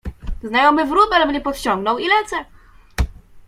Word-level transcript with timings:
Znajomy 0.43 0.85
wróbel 0.85 1.27
mnie 1.27 1.41
podciągnął 1.41 1.97
i 1.99 2.07
lecę. 2.07 2.45